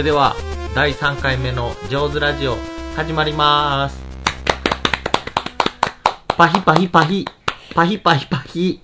[0.00, 0.34] れでは、
[0.74, 2.56] 第3回目の上手ラジオ、
[2.96, 4.00] 始まりまーす。
[6.38, 7.26] パヒパヒパヒ、
[7.74, 8.80] パヒパヒパヒ。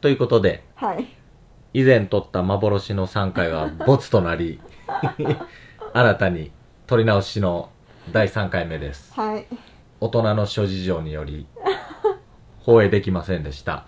[0.00, 1.06] ということで、はい。
[1.74, 4.62] 以前撮った幻の3回は ボツとなり、
[5.92, 6.50] 新たに
[6.86, 7.68] 撮り直しの
[8.12, 9.12] 第3回目です。
[9.12, 9.46] はい。
[10.00, 11.46] 大人の諸事情により、
[12.60, 13.84] 放映できませんでした。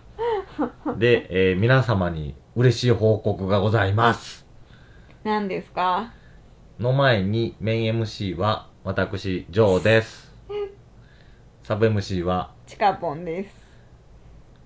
[0.98, 4.45] で、えー皆様に嬉しい報告がございます。
[5.26, 6.12] 何ですか？
[6.78, 10.32] の前にメイン MC は私、ジョーです。
[11.64, 13.50] サブ MC はチカポンです。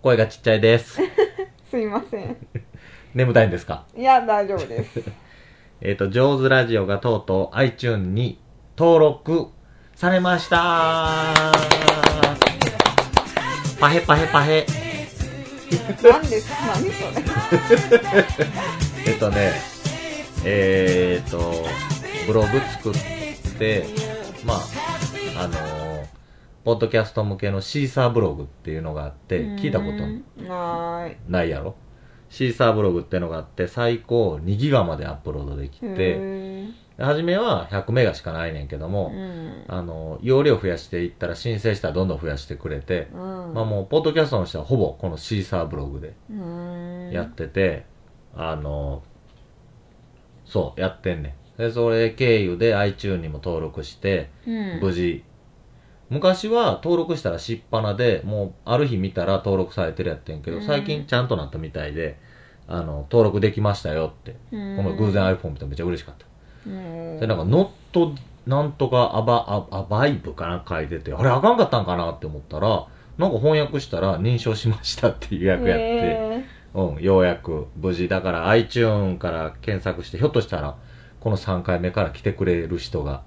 [0.02, 1.01] 声がちっちゃいです。
[1.70, 2.37] すいません。
[3.15, 3.84] 眠たいんですか？
[3.96, 5.02] いや、大丈夫です。
[5.80, 8.38] えっ、と、ジョーズラジオがとうとう iTune に
[8.77, 9.46] 登録
[9.95, 10.56] されました
[13.80, 14.66] パヘパヘパヘ。
[16.02, 16.56] 何ですか？
[16.74, 18.24] 何それ？
[19.06, 19.52] えっとね、
[20.45, 21.38] えー、と、
[22.27, 22.49] ブログ
[22.83, 23.87] 作って、
[24.45, 24.59] まあ、
[25.45, 25.80] あのー
[26.63, 31.51] ポッドキャスト向けのシーサーブログっていうのがあって、聞いたこととなーい。
[31.51, 31.74] やろ
[32.29, 39.65] シーサーブログっていうのがあって、最高2ギガまでアップロードできへて、ー初めは100メガしかないねんけども、うん。
[39.68, 43.55] あの、容量増やしていったら申請したらどんどん増やしてくれて、うん。
[43.55, 47.11] まあもう、ポッドキャストの人はほぼこのシーサーブログでうん。
[47.11, 47.87] やってて、
[48.37, 49.02] あの、
[50.51, 51.59] そう、やってんねん。
[51.59, 54.80] で、それ経由で iTune にも登録して、うん。
[54.80, 55.23] 無事。
[56.10, 62.18] 昔は登録したらしっぱなで、もうある日見たら登録されてるやってんけど、うん最近ちゃんとなったみたいで、
[62.66, 64.37] あの、登録できましたよって。
[64.50, 66.26] うんこの偶然 iPhone 見てめっちゃ嬉しかった。
[66.66, 67.21] うん。
[67.21, 68.12] で、なんか、ノット、
[68.47, 72.87] なんとかアバ、アアバイブかな書いてて、あれあかんかったんかなって思ったら、
[73.19, 76.44] なんか翻訳したら認証しましたっていう役やって、へ
[76.75, 78.09] うん、ようやく無事。
[78.09, 80.77] だから iTune から検索して、ひょっとしたら、
[81.21, 83.22] この3回目から来てくれる人が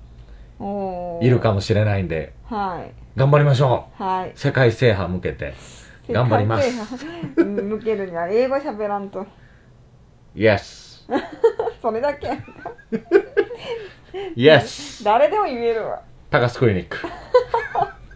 [1.21, 2.91] いるかもしれないんで、はい。
[3.17, 4.29] 頑張りましょはい。
[4.29, 5.53] う世界制覇向けて。
[6.09, 6.69] 頑張ります
[7.37, 9.25] 向けるには英語喋らんと。
[10.35, 11.07] Yes!
[11.81, 12.29] それだけ。
[14.35, 15.03] Yes!
[15.03, 16.01] 誰でも言えるわ。
[16.29, 16.97] 高須クリニック。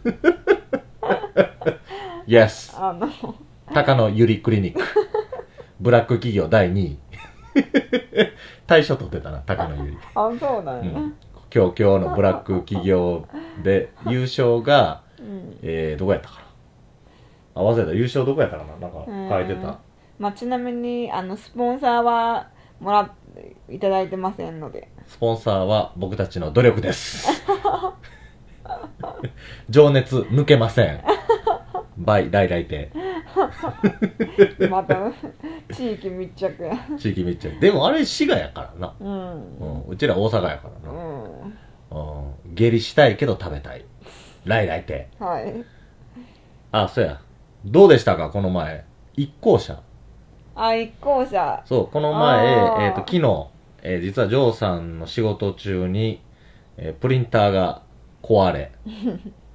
[2.27, 2.75] yes!
[2.77, 3.09] あの、
[3.73, 4.81] 高野ゆりクリニック。
[5.79, 6.97] ブラック企業第2位。
[8.67, 9.97] 大賞取ってたな、高野ゆり。
[10.15, 10.99] あ、そうなんや。
[10.99, 11.13] うん
[11.53, 13.25] 今日、今日のブラック企業
[13.63, 15.57] で優勝が、うん。
[15.61, 16.41] えー、どこやったか
[17.55, 17.61] な。
[17.61, 17.93] あ、忘れた。
[17.93, 19.79] 優勝どこやったかななんか書いてうんた。
[20.19, 22.47] まあ、ちなみにあのスポンサーは
[22.79, 23.11] もら
[23.69, 27.29] いただいてませんのでスポンサーは僕たちの努力です。
[29.69, 31.01] 情熱抜けません。
[31.97, 32.91] バイ、大来亭。
[34.69, 35.11] また
[35.73, 37.59] 地域密着や地域密着。
[37.59, 38.93] でもあれ滋賀やからな。
[38.99, 39.81] うんうん。
[39.89, 41.01] うちら大阪やからうな。
[41.01, 41.23] ん
[41.91, 42.55] うん。
[42.55, 43.83] 下痢したいけど食べたい。
[44.45, 45.07] 来来亭。
[45.19, 45.63] はい
[46.71, 47.19] あ、そうや。
[47.65, 48.29] どうでしたか？
[48.29, 48.85] この前。
[49.15, 49.79] 一行車。
[50.55, 52.45] あ一行車そう、この前、
[52.85, 53.47] えっ、と、昨日、
[53.83, 56.21] えー実はジョーさんの仕事中に、
[56.77, 57.81] えープリンターが
[58.21, 58.71] 壊れ、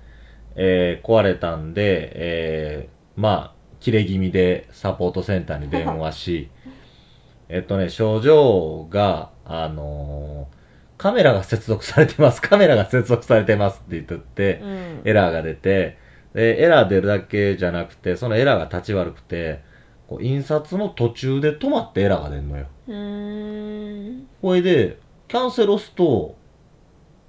[0.56, 6.50] えー壊れたんで、えーまあ、切れ気味でサポートセンターに電話し、
[7.48, 10.62] えっとね、症状が、あのー
[10.98, 15.98] カメラが接続されてます、 カメラが接続されてますって言ってって、うんエラーが出て、
[16.32, 19.60] で、エラー出るだけじゃなくて、そのエラーが立ち悪くて、
[20.06, 22.66] こう印刷の途中で止まってエラーが出るのよ。
[22.86, 26.36] うーんこれで、キャンセル押すと、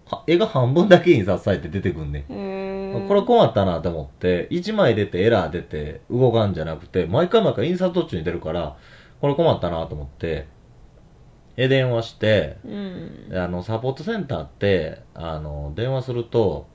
[0.06, 2.26] は絵が半分だけ印刷されて出てくんね。
[3.08, 8.76] これ困ったなと思って、1枚出てエラー出て動かんじゃなくて、毎回毎回印刷途中に出るから、
[9.22, 10.48] これ困ったなと思って、
[11.56, 13.30] え、電話して、うん。
[13.30, 16.68] であの、サポートセンターって、あの、電話すると、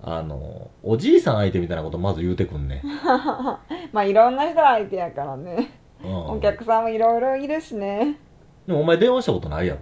[0.00, 2.82] あの、おじいさん相手みたいなことまず言うてくんね。
[3.92, 5.70] まあいろんな人相手やからね。
[6.04, 6.26] うん。
[6.36, 8.18] お客さんもいろいろいるしね。
[8.66, 9.80] でもお前電話したことないやろ？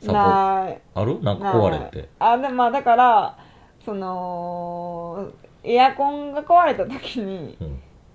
[0.00, 0.80] サポない。
[0.94, 1.22] ある？
[1.22, 2.08] なんか壊れて。
[2.18, 3.38] あでもまあだから
[3.84, 4.08] その
[5.62, 7.56] エアコンが壊れた時に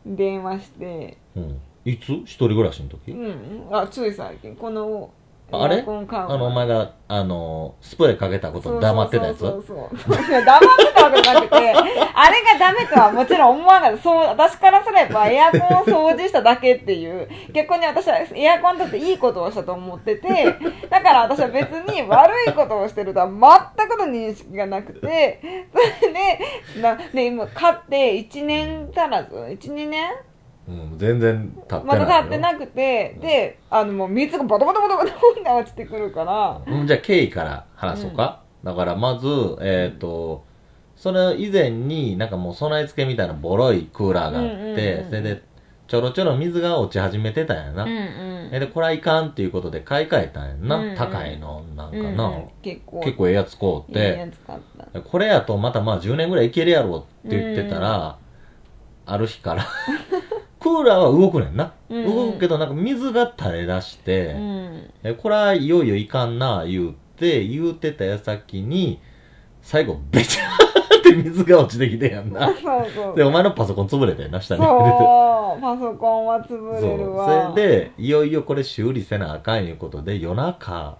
[0.06, 0.16] うん。
[0.16, 1.18] 電話して。
[1.36, 1.62] うん。
[1.86, 2.12] いつ？
[2.12, 3.12] 一人暮らしの時？
[3.12, 3.68] うん。
[3.72, 4.56] あつい最近。
[4.56, 5.12] この
[5.52, 5.84] あれ？
[5.86, 10.18] あの、お前が、あの、スプレーかけたこと黙ってたやつそうそうそう。
[10.18, 11.56] 黙ってたわけじゃなくて。
[11.58, 13.98] あれがダメとはもちろん思わない。
[14.00, 17.30] そう私からすればエアコンを掃除しただけっていう。
[17.54, 20.56] 逆に私はエアコンにとっていいことをしたと思ってて。
[20.90, 23.28] だから私は別に悪いことをしてるとは
[23.78, 25.68] 全くの認識がなくて。
[25.72, 30.10] それでなで今買って1年足らず？12年？
[30.68, 32.00] うん、全然立ってない。
[32.00, 38.42] だ立ってなくて、で、あのもう水がボトボトボトボトって落ちてくるから、うんじゃあ経緯から話そうか。
[38.64, 39.28] だからまず、
[39.62, 40.44] えっ、と、
[40.96, 45.56] それ以前になんかもう備え付けみたいなボロいクーラーがあって、うんうんうんそれで
[45.88, 47.84] ちょろちょろ水が落ち始めてたんやな。
[47.84, 48.50] うんうん。
[48.52, 50.78] えで、これはいかんっていうことで買い替えたんやな。
[50.78, 52.28] うんうん高いの、なんかな。
[52.28, 53.02] うんうん結構。
[53.02, 54.60] 結構ええやつ買ういいやて、つ買っ
[54.94, 55.02] た。
[55.02, 58.18] これやとまたまあ10年ぐらいいけるやろって言ってたら、
[59.06, 59.68] ある日から、
[60.66, 61.74] クーラーは動くねんな。
[61.90, 64.90] うんうん動くけどなんか水が垂れ出して、うん。
[65.04, 69.00] えこれはいよいよいかんな言うて言うてた矢先に
[69.62, 72.58] 最後ベチャーって水が落ちてきてやんな そう
[72.96, 73.16] そう。
[73.16, 77.52] でお前のパソコン潰れてんな下にそう、パソコンは潰れるわ。
[77.54, 80.98] それでいよいよこれ修理せなあかんいうことで夜中。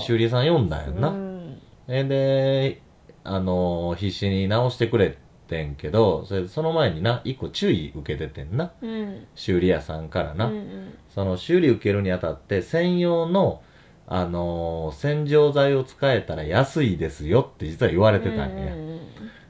[0.00, 1.58] 修理屋さん呼んだんやんな、うん。
[1.86, 2.82] えで
[3.22, 5.18] あのー必死に直してくれて
[5.64, 8.72] んけどそれその前にな一個注意受けててんな。
[8.80, 9.26] うん。
[9.34, 10.94] 修理屋さんからな、うんうん。
[11.14, 13.62] その修理受けるにあたって専用の、
[14.06, 18.74] あのー洗浄剤を使えたら安いですよって実は言われてたんや、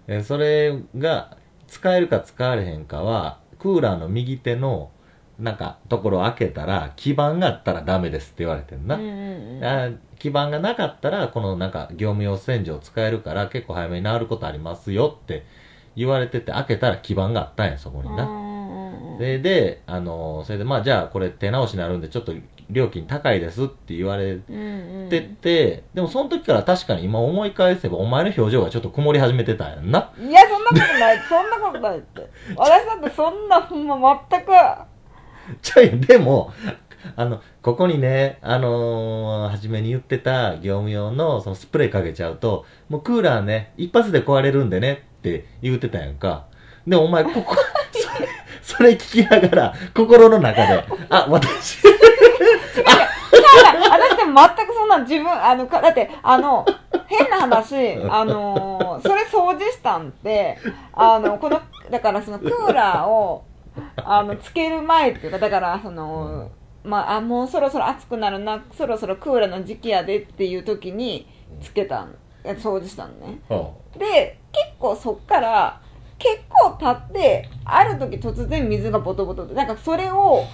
[0.09, 1.37] うんそれが
[1.69, 4.91] 使えるか使われへんかはクーラーの右手の
[5.39, 9.65] なんかところを開けたら基板があったらダメですって言われてんな、うんうんうん。
[9.65, 15.47] あ基板がなかったらこのなんか業務用洗浄使えるから結構早めに治ることありますよって
[16.01, 18.51] 言われてて開けたら基板があったんやそこにな、うんうんうん
[19.21, 22.33] それで、あのーそれで、まあ、じゃあ、これ手直しになるんで、ちょっと
[22.71, 24.55] 料金高いですって言われうん
[25.03, 30.11] うんてて、でもその時から確かに今思い返せば、お前の表情がちょっと曇り始めてたんやんな。
[30.19, 31.19] いや、そんなことない。
[31.29, 32.31] そんなことないって。
[32.57, 34.53] 私だってそんな、ほんま全く。
[35.61, 36.51] ちょい、でも、
[37.17, 46.47] あの、ここにね、あのー初めに言ってた業務用のそのスプレーかけちゃうと、もうクーラーね、一発で壊れるんでねって言ってたやんか。
[46.87, 47.55] でもお前、ここ、
[47.93, 48.29] それ、
[48.63, 51.79] それ聞きながら、心の中で、あ、私、
[53.91, 56.65] 私でも全くそんな自分、あの、かだって、あの、
[57.07, 60.59] 変な話、あの、それ掃除したんって、
[60.93, 61.61] あの、この、
[61.91, 63.45] だからそのクーラーを、
[63.97, 66.51] あの、つける前っていうか、だから、その、
[66.85, 71.27] まあ、あ、もうそろそろ暑くなるな、そろそろクーラーの時期やでっていう時に、
[71.61, 73.39] つけたん、掃除したのね。
[73.99, 75.81] で、結構そっから、
[76.19, 80.45] 結構経って、ある時突然水がボトボトって、なんかそれを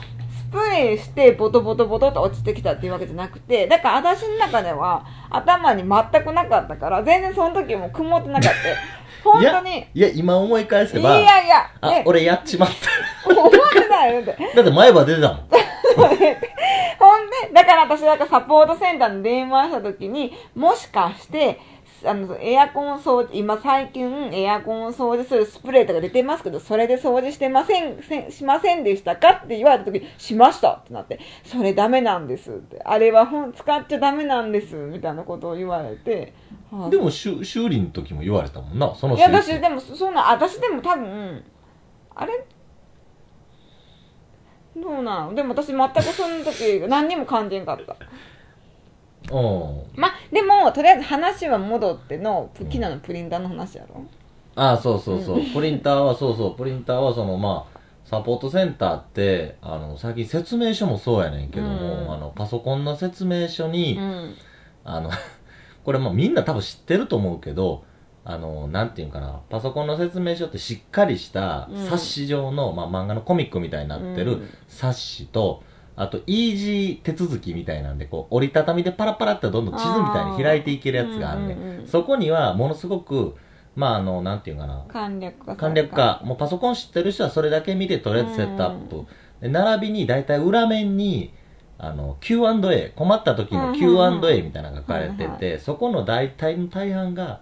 [0.48, 8.56] スプレーしてボトボトボトと落ちてきたっていうわけじゃなくて、だから私の中では頭に全くなかったから、全然その時も曇ってなかった。
[9.28, 9.78] 本当に。
[9.78, 12.76] いいや、今思い返せば、やいや、あ、ね、俺やっちまった。
[13.28, 14.36] 思ってないよって。
[14.54, 15.38] だって前歯出てたもん。
[16.98, 21.60] ほんで、だから私なんかサポートセンターに電話した時に、もしかして、
[22.04, 32.82] あの、エアコン掃除、今最近エアコンを掃除するスプレーとか出てますけど、それで掃除してません、せんしませんでしたかって言われた時、しましたってなって、それダメなんですって。
[32.84, 36.34] あれはほん使っちゃダメなんです、みたいなことを言われて。
[36.70, 41.42] はあでも修修理の時も言われたもんな、そのいや、私でも、そんな、私でも多分、
[42.14, 42.44] あれ
[44.76, 47.96] どうなのでも私全くその時何にも感じんかった。
[49.34, 50.00] うん。
[50.00, 54.04] ま、でも、とりあえず話は戻っての、昨日のプリンターの話やろ
[54.54, 55.40] ああ、そうそうそう。
[55.52, 64.34] プリンターは、そうそう、プリンターはその、まあ、サポートセンターって、あの、最近説明書もそうやねんけども、うんあの、パソコンの説明書に、うん。
[64.84, 65.10] あの、
[65.84, 67.84] これもうみんな多分知ってると思うけど、
[68.28, 75.62] あの、なんていうんかな、パソコンの説明書ってしっかりしたうん冊子状の、まあ漫画のコミックみたいになってるうん冊子と、
[75.94, 81.86] あと、イージー手続きみたいなんで、こう、折りたたみでパラパラってどんどん地図みたいに開いていけるやつがあんねうんうんうんん。
[81.86, 83.34] そこには、ものすごく、
[83.76, 85.56] まあ、あの、なんていうかな、簡略化。
[85.56, 86.20] 簡略化。
[86.24, 89.06] もうパソコン知ってる人はそれだけ見て、とりあえずセットアップ。
[89.40, 91.32] で並びに、だいたい裏面に、
[91.78, 97.40] あの、Q&A、困った時のうんうんうん Q&A みたいなのが書かれてて、そこの大体の大半が、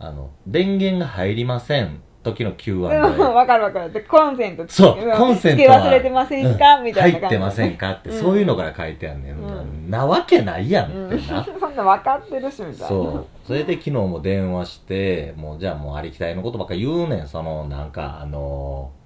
[0.00, 2.98] あの、電源が入りません、時のうん、Q&A。
[2.98, 3.92] わかるわかる。
[3.92, 5.80] で、コンセントつそう、コンセントは。
[5.80, 7.18] つけ忘れてませんか、うんみたいな。
[7.20, 9.34] 入ってませんかって、うんそういうのから書いてあんねん。
[9.34, 11.44] うんなわけないやんうんってな。
[11.60, 12.86] そんな分かってるし、みたいな。
[12.88, 13.26] そう。
[13.46, 17.26] それで昨日も電話して、もうじゃあもうありきたりのことばっか言うねん。
[17.26, 19.00] その、なんか、あのー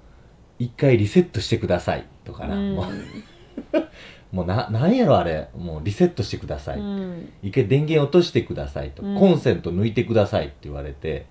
[0.58, 2.56] 一回リセットしてくださいとかな。
[4.34, 5.48] もうな、なんやろあれ。
[5.56, 6.80] もうリセットしてください。
[6.80, 7.32] うん。
[7.40, 9.04] 一回電源落としてくださいと。
[9.04, 11.26] うんコンセント抜いてくださいって言われて、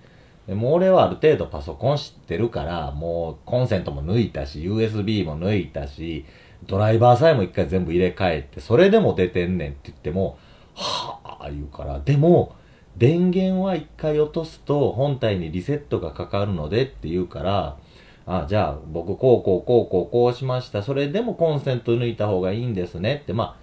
[0.47, 6.25] でもう俺はある程度パソコン知ってるから、もうコンセントも抜いたし、USB も抜いたし、
[6.65, 10.37] ドライバーさえも一回全部入れ替えて、それでも出てんねんって言っても、
[10.73, 12.55] はぁ、言うから、でも、
[12.95, 17.77] 電源は一回落とすと本体にリセットがかかるのでって言うから、
[18.25, 20.83] あ、じゃあ僕こうこうこうこうこうしました。
[20.83, 23.55] それでもコンセント抜いた方がいいんですねって、まあ、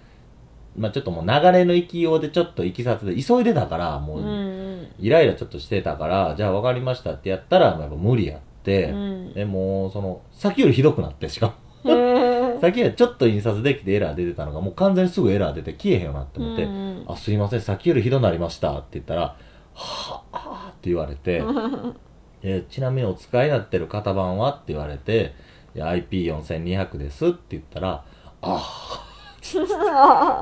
[0.77, 9.33] まあちょっともう流れの勢いでちょっと行きさつで急いでたから、もうイライラちょっとしてたから、じゃあ分かりましたってやったら、やっぱ無理やって、うん。
[9.33, 11.53] でもうその、先よりひどくなって、しか
[11.83, 11.91] も。
[11.91, 19.35] へーさっきはちょっと印刷できてエラー出てたのが、もう完全にすぐエラー出て消えへんよなって思って、うんあ、すいません、さっきよりひどくなりましたって言ったら、
[19.73, 21.41] はぁ、って言われて、
[22.43, 25.33] えちなみにお使いになってる型番はって言われて、
[25.75, 28.03] いや IP4200 ですって言ったら、
[28.41, 29.01] あ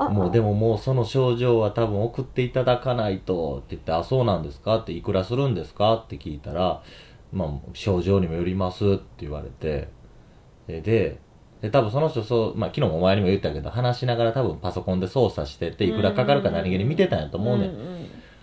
[0.06, 4.78] あ、 もうでももうその症状は多分送っていただかないとって言って、あ、そうなんですか？
[4.78, 5.94] っていくらするんですか？
[5.94, 6.82] って聞いたら、
[7.32, 9.88] まあ、症状にもよりますって言われて、
[10.66, 11.18] で、で、
[11.60, 17.70] で多分その人そう、まあ昨日もお前にも言ったけど、話しながら多分パソコンで操作してて、いくらかかるか何気に見てたんやと思うねん。
[17.70, 17.76] ん。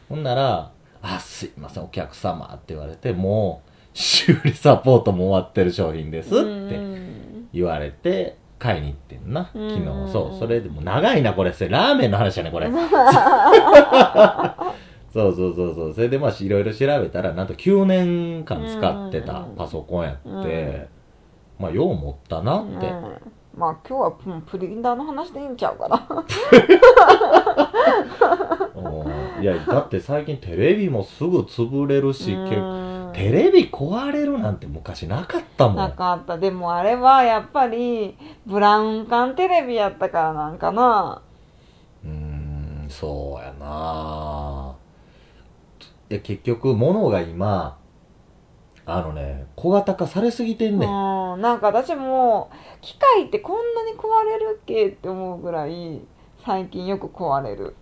[0.10, 0.72] ほんなら、
[1.02, 6.80] あ、すいません、お客様って言われて、もう、修理サポートも終わってる商品ですって
[7.54, 10.12] 言われて、買いに行ってんな、うん昨日。
[10.12, 11.54] そう、それでも長いな、これ。
[11.54, 12.70] それラーメンの話やね、これ。
[15.14, 15.94] そうそうそうそう。
[15.94, 20.88] それでまあ、いろいろ調べたら、なんと9年間使ってたパソコンやって、
[21.60, 22.88] まあ、よう持ったなって。
[22.88, 26.08] うんまあ今日はうんプリンターの話でいいんちゃうかな
[28.76, 29.07] うん
[29.40, 32.36] いや、だって最近テレビもすぐ潰れるし、
[33.14, 35.76] テレビ壊れるなんて昔なかったも。
[35.76, 36.38] なんかった。
[36.38, 41.22] でもあれはやっぱりブラウン管テレビやったからなんかな。
[42.04, 44.76] うーん、そうやな。
[46.10, 47.78] いや、結局、物が今、
[48.86, 50.90] あのね、小型化されすぎてんねん。
[51.42, 52.50] なんか私も
[52.82, 56.02] 機械ってこんなに壊れるっけって思うぐらい
[56.46, 57.76] 最近よく壊れる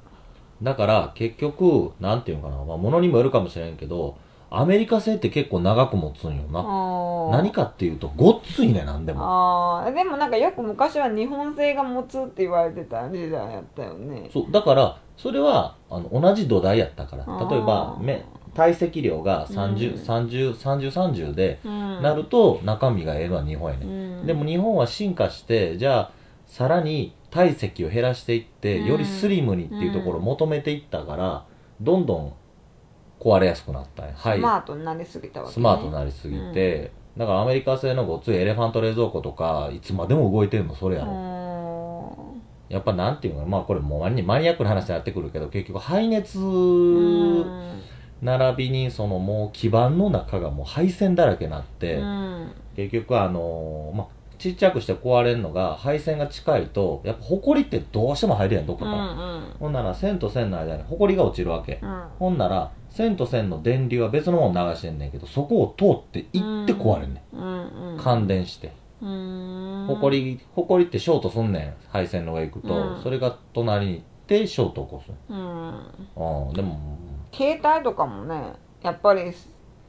[0.62, 4.18] だから、結局、なんていうのかな、まあ、物にもよるかもしれんけど、
[4.50, 7.38] アメリカ製って結構長く持つんよな。
[7.38, 9.20] 何かかっていうと、ごっついね、なんでも。
[9.22, 17.26] あーでもなんかよく昔は日本製が持つって言われてた時代やったよねそう、だから、それは、あの、同じ土台やったから。
[17.50, 23.86] 例えば、め、体積量が30、うん30、30、30で、うんなると、中身がええのは日本やね。
[23.86, 23.90] う
[24.24, 26.12] んでも日本は進化して、じゃあ、
[26.46, 28.86] さらに体積を減らしていって、うん。
[28.88, 31.46] よりスリムにっていうところを求めていったから、
[31.82, 32.34] どんどん
[33.20, 34.38] 壊れやすくなったんやはい。
[34.38, 34.42] ス。
[34.42, 41.12] マートになりすぎたわけ、ね、スマートになりすぎて、だからアメリカ製のごっついエレファント冷蔵庫とか、いつまでも動いてるのそれやろ。
[41.12, 42.36] ろ
[42.70, 47.82] やっぱなんていうのかなまあこれもうマニマニアックな話になってくるけど、結局排熱、うん。
[48.22, 52.52] 並びにそのもう基板の中がもう配線だらけになって、うん。
[52.76, 54.08] 結局あのーまあ
[54.46, 58.86] ちっちゃくして壊れるのが配線が近いとやっぱホコリってどうしても入るやんどっか。
[58.86, 59.56] うから、ん。
[59.60, 62.04] ほんなら線と線の間にホコリが落ちるわけ、うん。
[62.20, 68.72] ほんなら線と線の電流は別のもの流してんねんけどそこを通っていって壊れんねん、うんうん感電して。
[69.02, 69.86] うん。
[69.88, 71.74] ホコリホコリってショートすんねん。
[71.90, 73.02] 配線の上行くと、うん。
[73.02, 75.12] それが隣に行ってショート起こす。
[75.28, 76.48] うん。
[76.48, 76.54] うん。
[76.54, 76.80] でも
[77.34, 79.34] 携帯とかもねやっぱり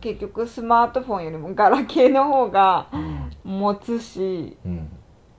[0.06, 3.30] 結局スマートフォンよりもガラケーの方がうん。
[3.44, 4.88] 持つしうん。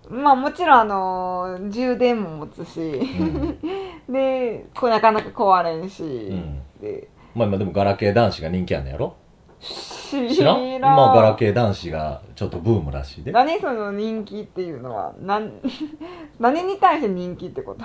[0.09, 3.59] まあもちろんあの充電も持つしうん。
[4.13, 6.61] でこうなかなか壊れんし、ん。
[6.81, 9.15] でまあ今でもガラケー男子が人気あんねやろ？
[9.59, 10.75] 知知らん？
[10.75, 13.31] 今ガラケー男子がちょっとブームらしいで。
[13.31, 15.13] 何その人気っていうのは？
[15.19, 15.51] 何
[16.39, 17.83] 何に対して人気ってこと？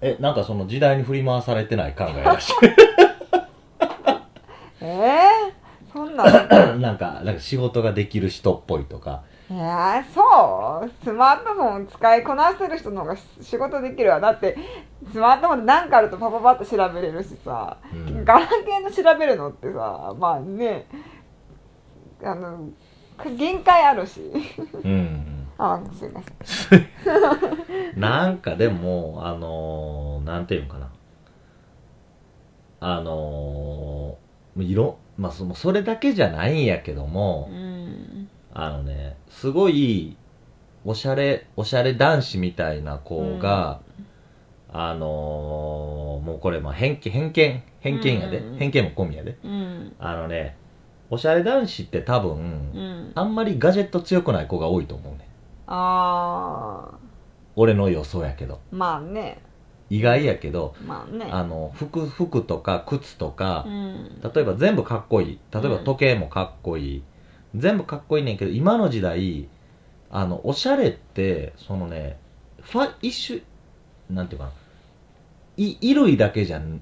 [0.00, 2.52] えなんかその時代に振り回されてない感がやらしい。
[4.80, 5.20] ええ
[5.94, 6.24] そんな。
[6.24, 9.22] の なんか、なんか仕事ができる人っぽいとか。
[9.48, 10.90] いやーそう？
[11.04, 14.18] スマートフォン使いこなせる人の方が仕事できるわ。
[14.18, 14.56] だって
[15.12, 18.24] スマートフォンで何かあるとパパパッと調べれるしさ、うん。
[18.24, 20.86] ガラケーの調べるのってさまあね。
[22.24, 22.68] あの
[23.36, 24.32] 限界あるし。
[24.82, 25.46] うん。
[25.56, 26.88] あすいません。
[28.00, 30.90] なんかでも、あのー、なんていうのかな。
[32.80, 40.16] あのー、いろ、まあその、それだけじゃないんやけども、うんあのね、すごい、
[40.84, 43.80] おしゃれ、おしゃれ男子みたいな子が、
[44.72, 48.38] あのー、もうこれ、まあ偏見、偏見、偏見やで。
[48.38, 49.36] うん偏見も込みやで。
[49.44, 50.56] うんあのね、
[51.10, 55.28] おしゃれ男子って多分、うんあんまりガジェット強くない子が多いと思うね。
[55.66, 56.98] ああ
[57.56, 58.60] 俺の予想やけど。
[58.72, 59.38] まあね
[59.96, 61.28] 意外やけど、まあね。
[61.30, 64.20] あの、服、服とか靴とかう、ん。
[64.34, 65.38] 例えば全部かっこいい。
[65.52, 65.84] 例えばうん。
[65.84, 67.02] 時計もかっこいい。
[67.54, 69.48] 全部かっこいいねんけど、今の時代、
[70.10, 72.18] あの、おしゃれって、そのね、
[72.60, 73.42] ファ、一種、
[74.10, 74.52] なんていうかな。
[75.56, 76.80] い、衣類だけじゃん、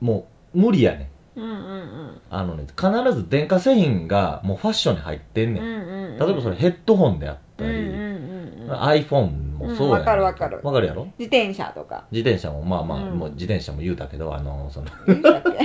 [0.00, 5.54] もう無理やねうんうんあのね必ず電化製品がもうファッションに入ってんうん。
[5.54, 6.18] ねん、うんうん。
[6.18, 7.94] 例えばそれヘッドホンであったり、うんうん
[8.62, 8.80] うんうん。
[8.80, 10.60] iPhone もそうやんうんわかるわかる。
[10.62, 11.04] わかるやろ？
[11.18, 12.04] 自転車とか。
[12.10, 13.18] 自転車もまあまあ、うん。
[13.18, 14.86] もう自転車も言うたけどあのその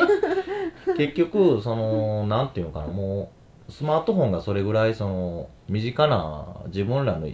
[0.98, 3.31] 結局そのなんていうのかなも
[3.67, 7.27] うスマートフォンがそれぐらいその身近な自分らの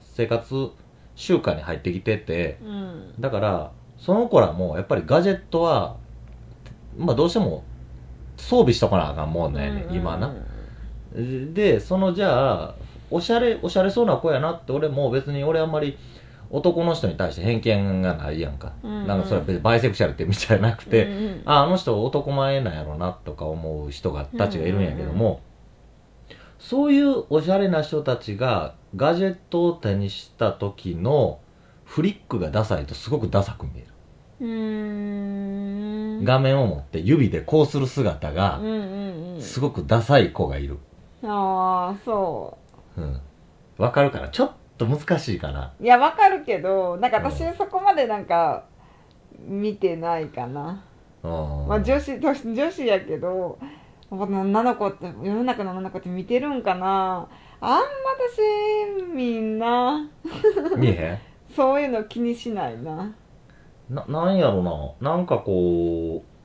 [0.00, 0.70] 生活
[1.14, 3.14] 習慣に入ってきててうん。
[3.20, 5.96] だからその子らもやっぱりガジェットは
[6.96, 7.64] まあどうしても
[8.36, 10.34] 装備しとかなあかんもんね、今な。
[11.54, 12.74] でそのじゃあ
[13.10, 15.96] おしゃれおしゃれそうな子やなって俺も別に俺あんまり
[16.50, 19.06] 男の人に対して偏見がないやんか、うんうん。
[19.06, 25.40] なんかそれは別にバイセクシャルって意味じゃなくて、うんうんああの人男前なんやろなとか思う人がたちがいるんやけども、
[26.58, 31.40] そういうおしゃれな人たちがガジェットを手にした時の
[31.84, 33.86] フリックがダサいとすごくダサく見える、
[36.24, 39.42] 画面を持って指でこうする姿がうんうんうん。
[39.42, 40.78] すごくダサい子がいる。
[41.22, 42.65] ああそう
[43.00, 43.20] ん。
[43.78, 45.72] わかるかなちょっと難しいかな。
[45.80, 48.64] ういやわかるけどなんか私うそこまでなんか
[49.38, 50.82] 見てないかな、
[51.22, 53.58] うんまあ女子女子女子やけど
[54.10, 57.28] 女の子って世の中の女の子って見てるんかな。
[57.60, 60.08] あんま私みんな。
[60.76, 61.18] 見え
[61.54, 63.12] そういうの気にしないな。
[63.90, 65.10] へんななんやろな。
[65.12, 66.35] なんかこう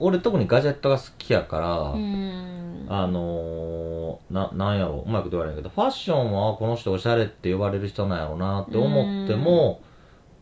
[0.00, 2.86] 俺特にガジェットが好きやから、うん。
[2.88, 9.80] あのー、な、なんやろう、うまいこと言われないけど、ファッションはこの人おしゃれって呼ばれる人なんやろうなって思っても、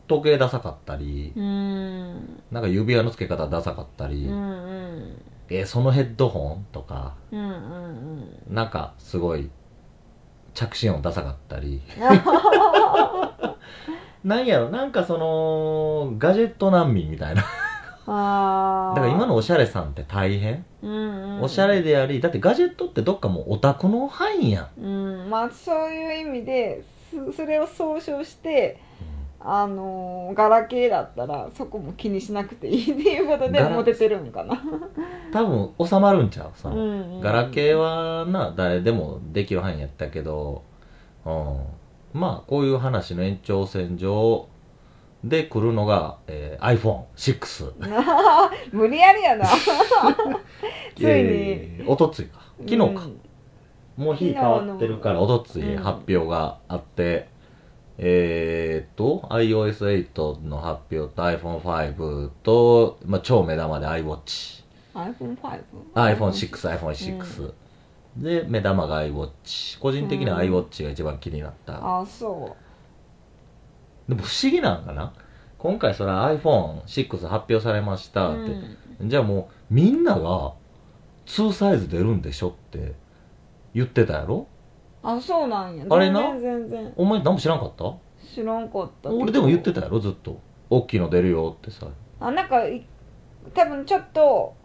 [0.07, 2.43] 時計ダサかったり、うん。
[2.51, 4.37] なんか指輪の付け方ダサかったり、うんう
[4.97, 5.21] ん。
[5.49, 7.15] え、そのヘッドホンとか、
[8.49, 9.49] なんかすごい、
[10.53, 11.81] 着信音ダサかったり、
[14.23, 17.43] なんやろ、なんかその、ガジェット難民みたいな。
[18.07, 21.41] ああだから今のおしゃれさんって大変、うんうん。
[21.41, 24.81] おしゃれであり、だってガジェットってどっかもうオタクの範囲やん。
[24.81, 24.87] う
[25.25, 25.29] ん。
[25.29, 28.79] まあそういう意味ですそれを総称して
[29.39, 34.61] あのーガラケーだったらそこも気にしなくていいっていうことでモテてるんかな。
[35.31, 36.51] 多分収まるんちゃう？
[36.55, 40.63] その、うんガラケーはな誰でもできる範囲やったけど、
[41.25, 41.59] うん、
[42.13, 44.47] まあこういう話の延長線上
[45.25, 47.73] で来るのが、えー iPhone6
[48.71, 49.45] 無理やりやな。
[50.95, 51.83] ついに、え。
[51.85, 52.39] ーおとついか。
[52.59, 52.87] 昨日か、う
[54.01, 54.05] ん。
[54.05, 55.83] もう日変わってるからおとついうん。
[55.83, 57.27] 発表があって、
[57.97, 65.61] えーっと iOS8 の発表と iPhone5 と、まあ、超目玉で iWatch iPhone5?
[65.95, 67.53] iPhone6、iPhone6、
[68.17, 69.79] で、目玉が iWatch。
[69.79, 71.99] 個人的には iWatch が一番気になった。
[71.99, 72.55] あそ
[74.07, 75.13] でも不思議なんかな？
[75.57, 78.55] 今回それ iPhone6 発表されましう、たって。
[79.01, 80.53] じゃあもうみんなが
[81.25, 82.93] 2サイズ出るんでしょって
[83.73, 84.47] 言ってたやろ？
[85.01, 86.39] あそうなんやあれな？
[86.39, 87.93] 全然お前何も知らんかった？
[88.33, 90.39] 知らんかった俺でも言ってたやろずっと。
[90.69, 91.87] 大きいの出るよってさ。
[92.19, 92.85] あなんかい
[93.53, 94.55] 多分ちょっと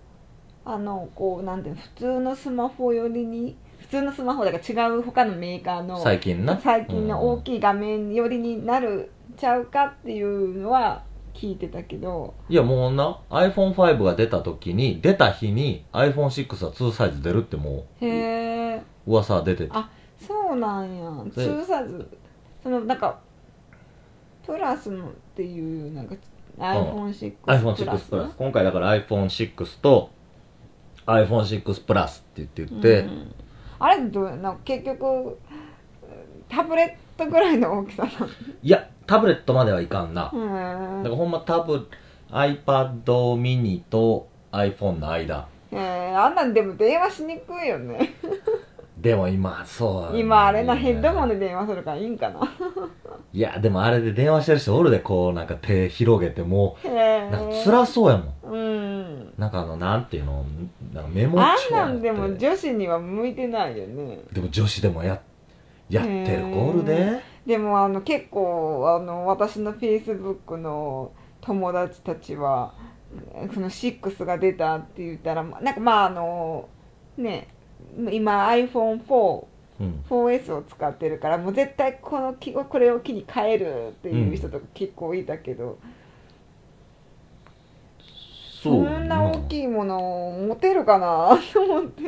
[0.65, 6.59] あのこうなんていうの普通のスマホよりに普通のスマホだから違う他のメーカーの最近な？
[6.59, 7.43] 最近の大い。
[7.43, 12.35] きい画面よりになるちゃうかっていうのは聞いてたけど。
[12.49, 18.77] いやもうな、iPhone5 が出た時に、出た日に iPhone6 は2サイズ出るってもへえ。
[19.07, 19.71] う噂は出てて。
[19.73, 21.11] あそうなんや。
[21.35, 22.19] で2サイズ。
[22.63, 23.19] そのなんか
[24.45, 26.15] プラスのっていうなんか
[26.59, 30.11] iPhone6 iPhone6 プラス今回だから iPhone6 と
[31.07, 33.35] iPhone6 プラスって言って言って、うん。
[33.79, 35.39] あれどうな結局
[36.49, 38.09] タブレットぐらいの大きさ
[38.63, 41.89] いやタブレットまではいかんな、なのだからほんまタブ
[42.31, 43.03] iPad
[43.41, 45.49] mini と iPhone の間。
[45.73, 48.15] えー、あんなんでも電話しにくいよね。
[48.99, 50.21] でも今そうだね。
[50.21, 52.41] 今あれなヘッドホンで電話するからいいんかな。
[53.33, 56.77] いやでもあれで電話してる人おるでこうなんか手広げても。
[56.85, 58.53] へうえなんか辛そうやもん。
[58.53, 59.33] うん。
[59.39, 60.45] なんかあのなんていうの
[60.93, 64.19] なんかメモあん帳なんでもって女子には向いてないよね。
[64.33, 65.21] でも女子でもや
[65.91, 67.21] やってる子おるで？
[67.47, 72.75] でもあの結構あの私のフェイスブックの友達たちは
[73.53, 76.69] その6が出たって言ったらなんかまああの
[77.17, 77.49] ね
[78.11, 79.45] 今 iPhone4
[79.81, 85.79] うん、4S を使ってるからもう絶対この機これを機に変えるっていう人とか結構いたけど、
[88.63, 92.03] そんな大きいものを持てるかなと思って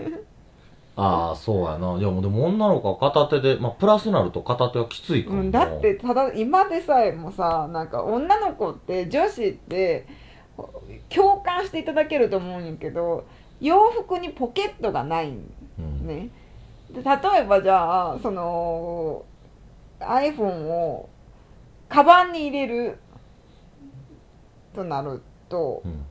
[0.95, 1.97] ああそうやな。
[1.99, 10.07] いやもうでも女の子は片手でまあプラスなると片手はきついかもな、うん、だってただ今でさえもさなんか女の子って女子って
[11.09, 13.27] 共感していただけると思うんやけど
[13.61, 16.07] 洋服にポケットがないんうん。
[16.07, 16.29] ね
[16.91, 19.25] で例えばじゃあその
[19.99, 21.09] iPhone を
[21.89, 22.99] カバンに入れる
[24.75, 26.05] となるとうん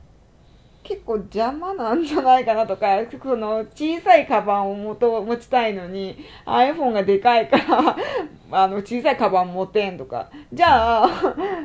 [0.82, 2.86] 結構邪魔なんじゃないかなとか
[3.22, 7.96] その小さいカバンを持と持ちたいのに iPhone がでかいから
[8.50, 10.28] あの小さいカバン持てんとか。
[10.52, 11.08] じゃあ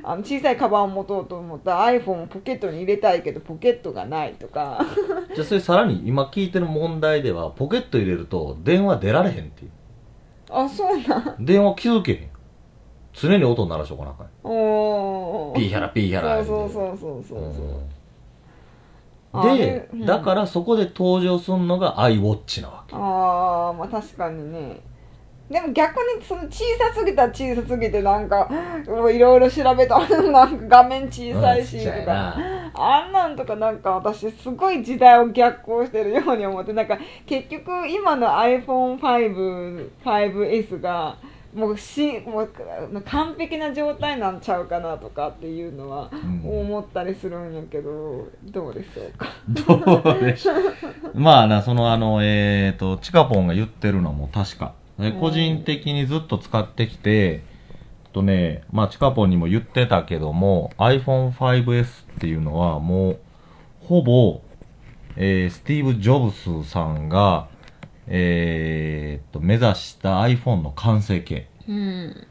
[0.03, 4.86] あの小さいカバンを持とうと思ったら iPhone をポケットに入れたいけどポケットがないとか。
[5.36, 9.71] じゃあそれさらに今聞いてる問題ではポケット入れると電話出られへんっていう。
[10.49, 11.36] あそうなん。
[11.43, 12.30] 電話気づけへん。
[13.12, 14.27] 常に音鳴らしとかなあかん。
[14.43, 15.56] おー。
[15.56, 17.73] ピーヒャラピーヒャラそうそうそうそうそうそう、うん。
[17.73, 17.97] あ
[19.43, 20.06] でれうん。
[20.06, 22.95] だからそこで登場するのが iWatch なわけ。
[22.95, 24.82] ああまあ確かにね。
[25.50, 28.50] でも逆にその小さすぎたら小さすぎてなんか
[28.86, 32.06] いろいろ調べたらなんか画面小さいしとか。
[32.06, 32.36] な。
[32.76, 41.15] あんなんとかなんか私すごい時代を逆行してるように思ってなんか結局今の iPhone55S が
[41.58, 46.60] もうしもう完璧な状態なんちゃうかなとかっていうのはうん。
[46.62, 49.28] 思ったりするんやけどどうでしょうか？
[49.50, 50.56] どうでしょう。
[51.20, 54.74] まあな、そのあの、えっ、と、チカポンが言ってるのも確か。
[55.00, 57.41] で個人的にずっと使ってきて、え
[58.10, 61.86] っとね、まあチカポンにも言ってたけども、iPhone5S っ
[62.20, 63.20] ていうのはもう、
[63.82, 64.41] ほぼ、
[65.15, 67.48] えースティーブ・ジョブスさんが、
[68.08, 71.48] えーっと、目指した iPhone の完成形。
[71.67, 72.28] うん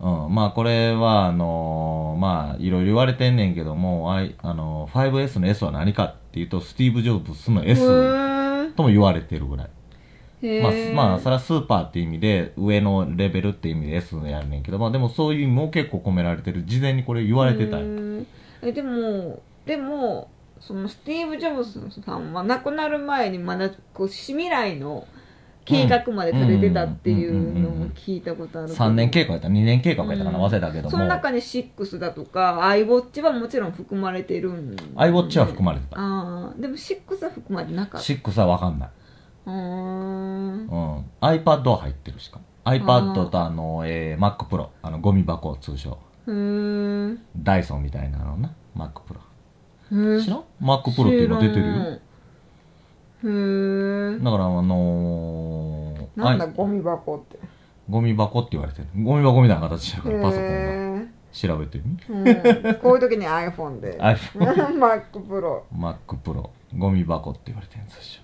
[0.00, 7.80] うん、まあこれは、あのーまあいろいろ言われてんねんけども、I あのー 5S の S は何かっていうと、スティーブ・ジョブスの S
[8.74, 9.70] とも言われてるぐらい。
[10.60, 10.72] まあ、
[11.08, 16.64] まあ、それはスーパーっていう意味で、上のレベルっていう意味で S やんねんけど、まあでもそういう意味も結構込められてる。
[16.66, 17.86] 事前にこれ言われてたよ。
[18.62, 20.28] えでもでも
[20.66, 25.06] そのスティーブ・ジョブズさんは亡くなる前にまだこう未来の
[25.66, 30.90] 計画までされてたっていうのも聞いたことあるけど3年計画やったら2年計画やったかな、うん忘れたけども。
[30.90, 35.98] その中に6だとか iWatch はもちろん含まれてるん iWatch は含まれてた。
[35.98, 38.90] ああでも6は含まれてなかった6はわかんない。
[39.46, 41.04] うーんうん。
[41.20, 42.44] iPad は入ってるしかも。
[42.64, 44.68] iPad とあの、えー、Mac Pro。
[44.82, 45.98] あの、ゴミ箱通称。
[46.26, 48.54] うーんダイソンみたいなのな。
[48.76, 49.16] Mac Pro。
[49.16, 49.33] へ
[49.90, 51.74] 知らん ?Mac Pro っていうの出てるよ。
[51.74, 57.38] へえだからあのー、なんだゴミ箱って。
[57.88, 58.88] ゴミ箱って言われてる。
[59.02, 60.52] ゴミ箱みたいな形してるから、パソコンが。
[60.52, 61.98] へ調べてみ。
[62.28, 62.74] えうん。
[62.76, 63.98] こういう時に iPhone で。
[64.00, 68.22] iPhone、 Mac Pro Mac Pro、ゴミ箱って言われてるんですよ。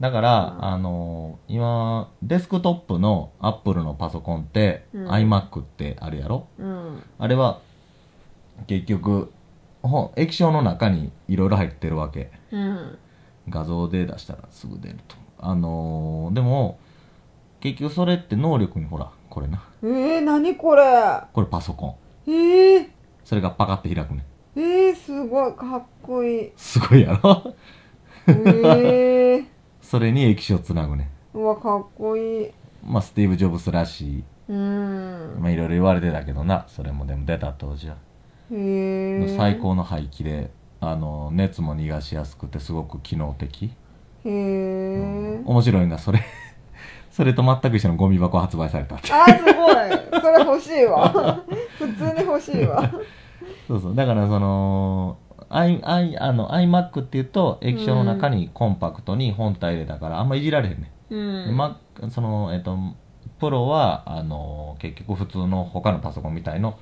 [0.00, 0.64] だから、うん。
[0.64, 5.08] あのー今、デスクトップの Apple のパソコンって、うん。
[5.10, 6.46] iMac ってあるやろ？
[6.58, 7.02] うん。
[7.18, 7.60] あれは、
[8.66, 9.32] 結局、
[9.82, 12.30] ほ液晶の中にいろいろ入ってるわけ。
[12.52, 12.98] うん
[13.48, 15.16] 画像で出したらすぐ出ると。
[15.38, 16.78] あのーでも、
[17.60, 19.62] 結局それって能力にほら、これな。
[19.82, 20.82] えー、何これ？
[21.32, 22.30] これパソコン。
[22.30, 22.88] えー、
[23.24, 24.24] それがパカって開くね。
[24.54, 27.54] えー、すごいかっこいいすごいやろ？
[28.28, 29.44] えー、
[29.80, 31.10] それに液晶つなぐね。
[31.34, 32.50] うわかっこいい
[32.84, 34.24] まあ、スティーブ・ジョブスらしい。
[34.48, 36.64] うんまあ、いろいろ言われてたけどな。
[36.68, 37.96] それもでも出た当時は。
[39.28, 43.66] 最高の排気で、あの、熱も逃がしやすくてすごく機能的。
[43.66, 43.70] へ
[44.24, 46.20] え、面白いのが、それ、
[47.10, 49.12] それと全く一緒のゴミ箱発売されたって。
[49.12, 50.20] あーすごい。
[50.20, 51.08] それ欲しいわ。
[51.78, 52.90] 普通に欲しいわ。
[53.68, 53.94] そうそう。
[53.94, 55.16] だからその、
[55.48, 60.92] i、i、あの、iMac っていうと、液晶の中にコンパクトに本体入れたから、あんまいじられへんね。
[61.10, 61.50] うん。
[61.52, 61.78] ん、ま、
[62.10, 62.76] その、えっと、
[63.38, 66.78] プロは、あの、結局普通の他のパソコンみたいの、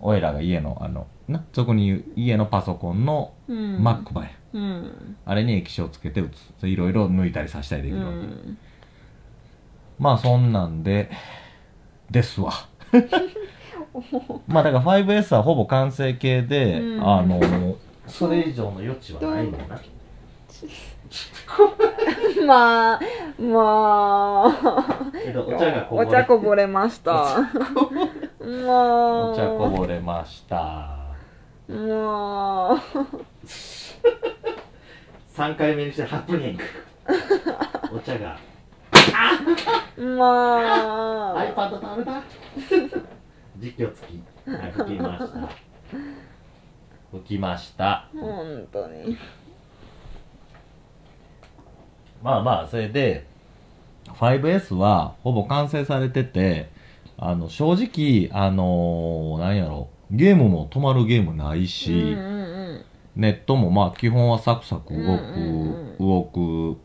[0.00, 4.30] 俺らが家の、あの、な、そこに言う家のパソコンのうん Mac 版や。
[4.52, 6.38] うんあれに液晶つけて打つ。
[6.58, 8.18] それいろいろ抜いたりさしたりできうるわけ。
[8.18, 8.58] ん
[9.98, 11.10] まあそんなんで、
[12.10, 12.52] ですわ。
[14.46, 17.40] まあだから 5S はほぼ完成形で、うんあの、
[18.06, 19.80] それ以上の余地はないんだな。
[22.46, 23.00] まあ
[23.40, 27.38] まあけどお茶がこぼれお茶こぼれました
[28.46, 30.56] まあお茶こぼれました。
[30.56, 30.94] ま
[31.68, 32.82] あ
[35.34, 36.62] 3回目にしてハプニング。
[37.92, 38.38] お茶が。
[39.98, 42.22] まあ iPad 倒れた
[43.58, 44.50] 実況付き。
[44.50, 45.48] はい、吹きました。
[47.10, 48.08] 吹きました。
[48.14, 49.18] 本当に
[52.22, 53.26] まあまあ、それで、
[54.06, 56.70] 5S はほぼ完成されてて、
[57.18, 62.46] あの、正直、あのーなんやろ、ゲームも止まるゲームないし、うんうん
[63.16, 66.78] ネットもまあ基本はサクサク動く、うん動く、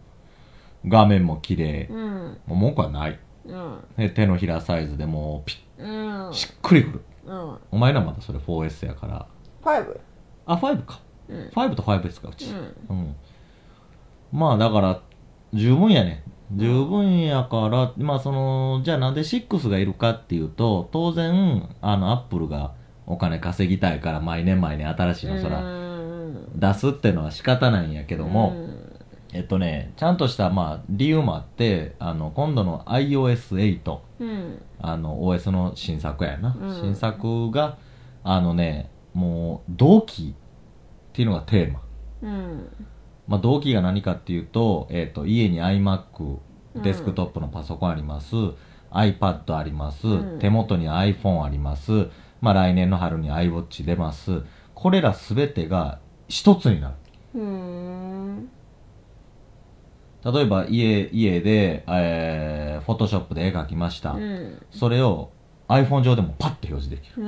[0.88, 1.88] 画面も綺麗。
[1.92, 3.20] うんもう文句はない。
[3.46, 7.02] うんで手のひらサイズでもうピうんッ、しっくりくる。
[7.26, 9.26] うんお前らまだそれ 4S やから。
[9.64, 10.00] 5
[10.46, 11.02] あ、5か。
[11.28, 12.50] うん5と 5S か、うち。
[12.50, 13.16] うんうん。
[14.32, 15.02] まあだから、
[15.54, 16.24] 十分やね。
[16.56, 22.74] 十分やから、まあその、じゃあなんで6がいるかっていうと、当然、あの、アップルが
[23.08, 25.50] お金稼ぎたいから毎年毎年新しいのそ
[26.56, 28.92] 出すってのは仕方ないんやけども、うん。
[29.34, 34.62] えっとね、ちゃんとした、まあ、理由もあって、あの、今度の iOS8、うん。
[34.82, 36.56] あの、OS の新作やな。
[36.60, 36.76] うん。
[36.76, 37.78] 新作が、
[38.24, 41.82] あのね、もう、同期っていうのがテーマ。
[42.24, 42.70] うん
[43.32, 46.40] まあ、同期が何かっていうと、えっ、と、家に iMac、
[46.84, 48.36] デスクトップのパソコンあります、
[48.92, 52.10] iPad あります、うん手元に iPhone あります、
[52.42, 54.42] まあ、来年の春に iWatch 出ます。
[54.76, 56.96] これらすべてが一つになる。
[57.36, 58.50] うん
[60.26, 64.12] 例えば家、家で、えー、フォトショップで絵描きました。
[64.12, 65.30] うんそれを
[65.70, 67.24] iPhone 上でもパッと表示できる。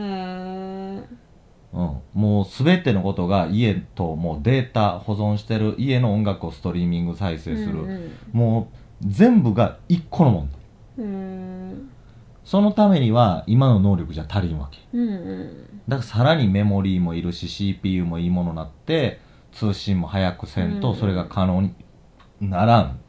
[1.73, 1.97] うんうん。
[2.13, 7.81] もうすべてのことが家ともうデータ保存してる家の音楽をストリーミング再生する。
[7.83, 10.47] うんもう全部が一個のも
[11.03, 11.89] ん
[12.45, 14.79] そのためには今の能力じゃ足りんわけ。
[14.93, 19.19] うんだからさらにメモリーもいるし CPU もいいものになって
[19.51, 21.73] 通信も早くせんとうんそれが可能に
[22.39, 22.99] ならん。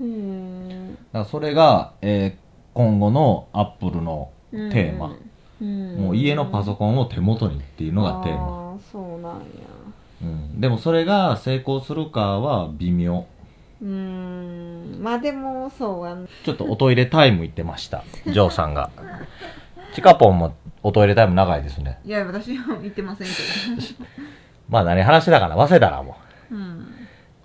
[0.00, 5.08] うんだからそれが、えー今後のアップルのテーマ。
[5.08, 5.27] うん
[5.60, 8.72] もう家のパソコンを手元にっていうのがテーマ。
[8.72, 9.38] ああそうなんや
[10.20, 13.26] うん、でもそれが成功するかは微妙。
[13.80, 18.02] うんまあでもそうやんちょっとおトイレタイム行ってました。
[18.24, 18.90] ジョーさんが。
[19.94, 22.00] チカポンもおトイレタイム長いですね。
[22.04, 23.32] いや私は言ってませんけ
[24.68, 26.16] まあ何話だから忘れたな、も
[26.50, 26.54] う。
[26.54, 26.86] どうん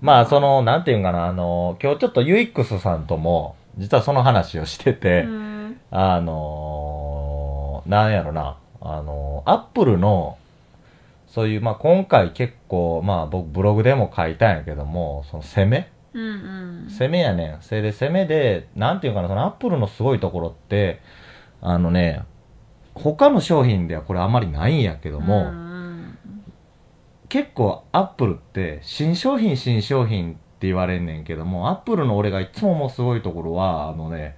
[0.02, 6.83] まあその、なんていうんかな、あの、今日ちょっと UX さんとも、実はその話をしてて、うんあのー、
[7.86, 10.38] なんやろな、あのー、アップルの、
[11.28, 15.92] そういう、まあ今回結構、まあ僕ブログでも書いたんやけども、その攻め？
[16.14, 16.28] うんう
[16.86, 16.90] ん。
[16.90, 17.62] 攻めやねん。
[17.62, 21.02] それで攻めで、なんていうかな、そのアップルのすごいところって、
[21.62, 22.24] あのね、
[22.94, 25.64] 他の商品ではこれあまりないんやけども、うん
[27.30, 34.38] 結構アップルって新商品新商品って言われんねんけども、アップルの俺がいつも思うすごいところは、あのね、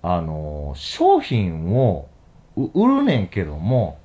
[0.00, 2.13] あの、商品をう
[2.56, 3.98] 売るねんけども、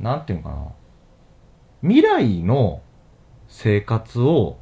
[0.00, 0.66] なんていうのかな、
[1.82, 2.82] 未来の
[3.48, 4.58] 生活を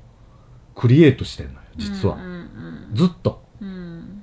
[0.74, 2.16] クリエイトしてんのよ、実は。
[2.16, 3.42] うんうんずっと。
[3.60, 4.22] うん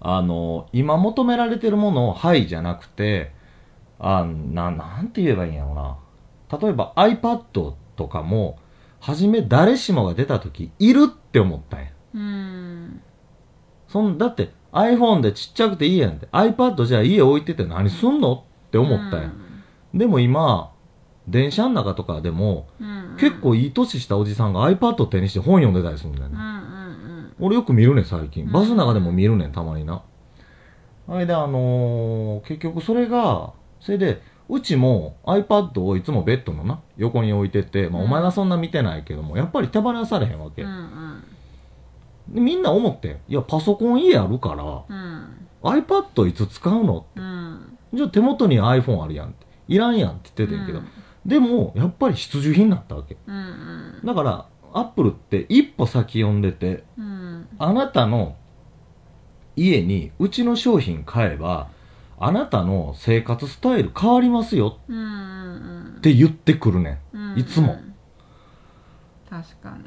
[0.00, 3.32] あの、今求められてるものをはいじゃなくて、
[3.98, 5.98] あな、なんて言えばいいんやろな。
[6.60, 8.58] 例えば iPad とかも、
[9.00, 11.86] はじめ誰しもが出た時、いるって思ったんや。
[12.14, 13.02] うん
[13.88, 16.26] そん、だって iPhone でちっちゃくていいやんって。
[16.32, 19.22] iPad じゃあ家置いてて何すんのって思ったん。
[19.22, 19.32] や。
[19.94, 20.70] でも今、
[21.26, 23.16] 電車の中とかでも、うん。
[23.18, 26.34] 結構いい年したおじさんが iPad を手にして本読んでたりするんだよね。
[26.34, 26.42] うん。
[26.42, 27.32] うん。
[27.40, 28.44] 俺よく見るねん最近。
[28.44, 28.52] うん。
[28.52, 30.02] バスの中でも見るねんたまにな。
[31.08, 38.08] あれであのー結局それがそれでうちも iPad をいつもベッドのな横に置いてて、まあ、うん。
[38.08, 41.15] お前はそんな見てないけどもやっぱり手放されへんわけ、うんうん
[42.28, 43.12] でみんな思ってん。
[43.28, 45.46] いやパソコン家あるからうん。
[45.62, 47.78] iPad いつ使うのうん。
[47.94, 49.46] じゃあ手元に iPhone あるやんって。
[49.68, 50.80] いらんやんって言っててんけど、
[51.24, 53.16] でもやっぱり必需品になったわけ。
[53.26, 54.00] うんうん。
[54.04, 57.48] だからアップルって一歩先読んでてうん。
[57.58, 58.36] あなたの
[59.56, 61.68] 家にうちの商品買えば、
[62.18, 64.78] あなたの生活スタイル変わりますよ。
[64.88, 67.38] うんうんって言ってくるねうんん。
[67.38, 67.76] いつも。
[69.28, 69.85] 確かに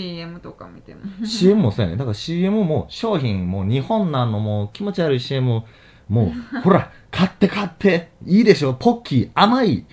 [0.00, 1.98] CM とか見ても CM もそうやねん。
[1.98, 5.62] だから CM も商品も日本なんのもう気持ち悪い CM
[6.08, 9.84] もう、 ほら、買って買って、いいでしょ、ポッキー、甘い、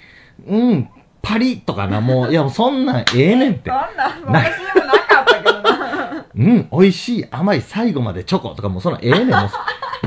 [0.48, 0.90] うん、
[1.22, 3.76] パリッとかな、もう、いやもうそんなんええねんってそ。
[3.76, 9.58] んなそんな CM なかったけどな うん、美味しい、甘い、最後までチョコとかもうそんなんええねん、もうそ、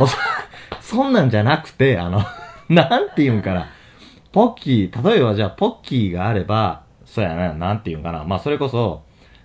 [0.00, 0.16] もうそ、
[0.80, 2.24] そんなんじゃなくて、あの、
[2.68, 3.68] なんて言うんかな。
[4.32, 8.24] ポッキー、例えばじゃあポッキーがあれば、そうやな、なんて言うんかな。
[8.24, 9.02] まあそれこそ、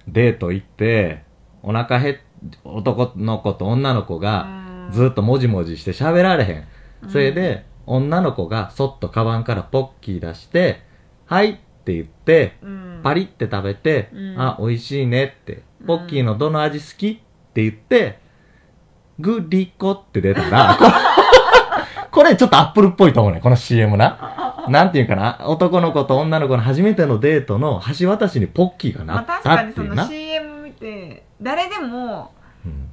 [0.08, 1.24] デート行って、
[1.64, 2.18] お腹へっ、
[2.64, 4.48] 男の子と女の子が、
[4.92, 6.68] ずっともじもじして喋られへん。
[7.10, 10.82] それで、女の子がそっとカバンからポッキー出して、
[11.26, 13.00] はいって言って、うん。
[13.04, 14.40] パリって食べて、うん。
[14.40, 17.16] あ、美味しいねって、ポッキーのどの味好きっ
[17.54, 18.20] て言って、
[19.20, 20.78] グリコって出たら、
[22.12, 24.45] これちょっとアップルっぽいと思うね、この CM な。
[24.70, 30.08] なんていうかな、男の子と女の子の初めてのデートの橋渡しにポッキーがまあ、なった確かにそのっていうな。
[30.08, 32.34] CM 見て誰でも
[32.66, 32.90] うん。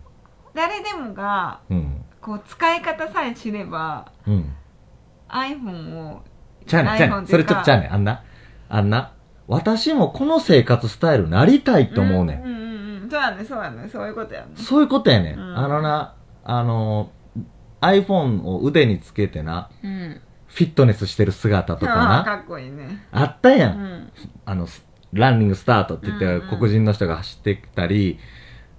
[0.55, 2.05] 誰でもがうん。
[2.21, 4.53] こう使い方さえ知ればうん。
[5.29, 6.23] iPhone を
[6.67, 7.27] ちゃうねん、ちゃうね iPhone ん。
[7.27, 7.93] それちょっとちゃうねん。
[7.95, 8.23] あんな。
[8.69, 9.13] あんな。
[9.49, 12.41] 私もこの生活スタイルなりたいと思うねん。
[12.41, 15.39] んうんうんうんそうやねそうやねそういうことやねそういうことやねん。
[15.39, 17.11] うんあのな、あの、
[17.81, 20.21] iPhone を腕につけてな、うん
[20.53, 22.25] フィットネスしてる姿とかな。
[22.25, 23.73] かっこいいねあったや。
[23.73, 24.13] うんん
[24.45, 28.19] あの、スランニングスタートって言って、うんうん黒人の人が走ってきたり、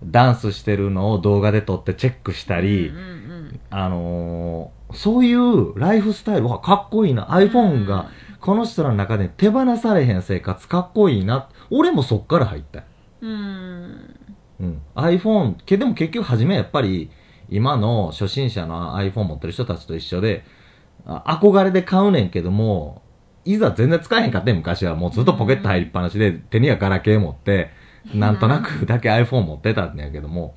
[0.03, 7.25] ダンスしてるのを動画で撮ってチェックしたり、うんうんあのーそういうライフスタイルはかっこいいな。
[7.29, 11.49] iPhone がこの人らの中で手放されへん生活かっこいいな。
[11.71, 12.85] 俺もそっから入ったよ。
[13.21, 14.15] うんうん
[14.59, 14.81] うん。
[14.95, 17.09] iPhone、けでも結局初めやっぱり
[17.49, 20.62] 今の初心者の iPhone 持ってる人たちと一緒で、あ
[21.05, 23.01] 憧れで買うねんけども、
[23.45, 27.71] いざ全然使えへんかってん昔はもうずっとポケット入りっぱなしで手にはガラケー持って、
[28.13, 30.55] なんとなくだけ iPhone 持ってたんやけども、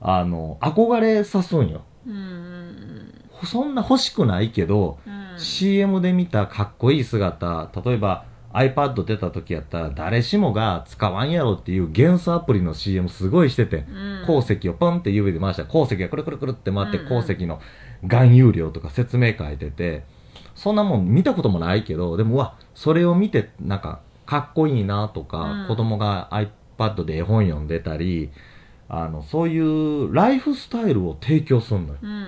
[0.00, 1.82] あの、憧れさすんよ。
[3.44, 5.38] そんな欲しくないけど、うん。
[5.38, 14.24] CM で見たかっこいい姿、例えば iPad 出た時やったら誰しもが使わんやろっていう元素アプリの CM すごいしてて、うん。
[14.26, 17.60] 鉱石をポンって指で回したら鉱石がくるくるくるって回って鉱石の
[18.02, 20.04] 含有量とか説明書いてて、
[20.54, 26.28] そんなもん見たこともないけど、でもうわ、それを見てなんかかっこいいなとか、うん子供が
[26.78, 28.30] iPad で絵本読んでたり、
[28.88, 31.98] あの、そういうライフスタイルを提供すんのよ。
[32.02, 32.26] うんうん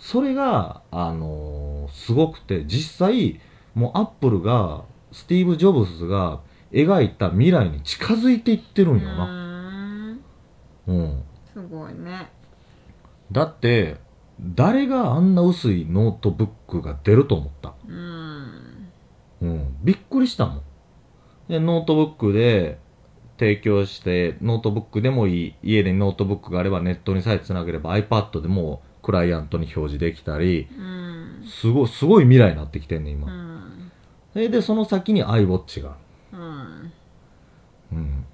[0.00, 3.40] それが、あのーすごくて、実際、
[3.74, 6.40] もうアップルが、スティーブ・ジョブズが
[6.70, 9.24] 描いた未来に近づいていってるうんんうよな。
[9.24, 10.20] ん
[10.86, 11.22] うん。
[11.52, 12.28] すごいね
[13.32, 13.96] だって、
[14.40, 17.74] 誰があんな薄いノートブックが出ると思った？
[17.88, 18.88] うん
[19.42, 19.76] うん。
[19.82, 20.62] びっくりしたもん。
[21.48, 22.78] で、ノートブックで
[23.38, 33.32] 提供して、ノートブックでもいい、家でノートブックがあればネットにさえつなげれば iPad でもクライアントに表示できたり、うんすごい、すごい未来になってきてんねん、う今。
[33.32, 33.92] ん
[34.32, 35.96] それで、その先に iWatch が。
[36.32, 36.92] うん
[37.92, 38.26] うん。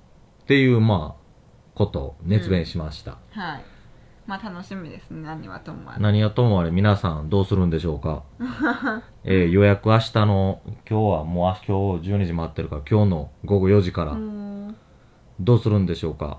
[0.42, 1.24] っていう、まあ、
[1.74, 3.18] ことを熱弁しました。
[3.30, 3.64] はい
[4.26, 5.22] まあ楽しみですね。
[5.22, 6.00] 何はともあれ。
[6.00, 8.22] 何はともあれ皆さんどうするんでしょうか？
[9.24, 14.12] えー予約明日の、今日はもう今日12時回ってるから、今日の午後4時から。
[14.12, 14.76] うん。
[15.40, 16.38] どうするんでしょうか、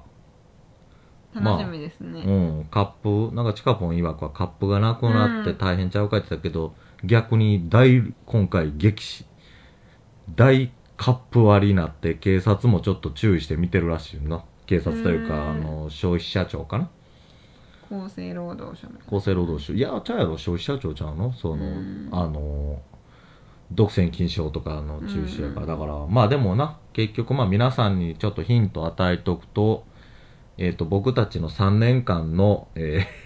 [1.34, 5.58] 楽しみですね、うん、カップ、なんかチカポン曰くはカップがなくなってうん。
[5.58, 9.26] 大変ちゃうかって言ってたけど、逆に大、今回激し、
[10.34, 14.44] 大カップ割りになって警察もちょっと注意して見てるらしいよな。
[14.66, 15.50] 警察というか、うん。
[15.50, 16.90] あの、消費者庁かな？
[17.92, 19.74] 厚生労働省の厚生労働省。
[19.74, 21.34] いや、ちゃうやろ、消費者庁ちゃうの？
[21.34, 22.82] その、うんあの、
[23.72, 25.62] 独占禁止法とかの中止やから。
[25.62, 29.84] うんだから、まあでもな、結局まあ皆さんにちょっとヒントを与えておくと、
[30.58, 33.26] えっ、と、僕たちの3年間の、えー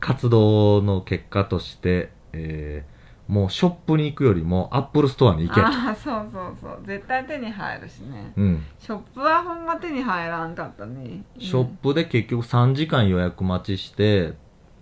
[0.00, 2.89] 活動の結果として、えー
[3.30, 5.66] もうショップに行くよりもアップルストアに行けと。
[5.66, 8.64] ああそうそうそう絶対手に入るしねうん。
[8.78, 14.34] ショップはほんま手に入らんかったねショップで結局3時間予約待ちして、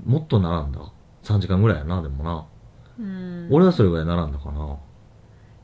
[0.05, 0.81] もっと並んだ。
[1.25, 2.47] 3時間ぐらいやな、でもな。
[2.99, 4.77] うん俺はそれぐらい並んだかな。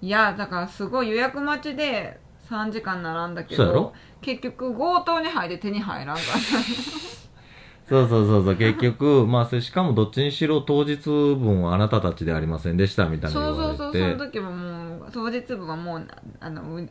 [0.02, 2.20] いやだからすごい予約待ちで
[2.50, 3.80] 3時間並んだけそうやろ？
[3.80, 6.24] ど結局強盗に入って手に入らんかっ
[7.88, 13.76] そうそうそうそう、結局、 まあ、それしかもどっちにしろ当日分はあなたたちではありませんでしたみたたいなそうそう。
[13.76, 16.06] そうその時ももう当日分はもう
[16.40, 16.82] あのむ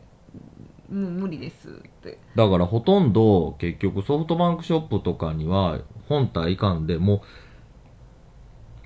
[0.90, 5.78] もう無理ですってだからほとんど結局ソフトバンクショップとかには
[6.08, 7.22] 本体いかんで、も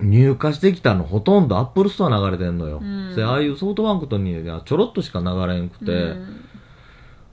[0.01, 2.79] う入荷してきたのほとんどアップルストア流れてんのよ。
[2.81, 6.44] うんああいうソフトバンクとにはちょろっとしか流れんくて、うん